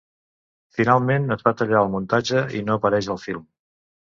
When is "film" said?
3.29-3.47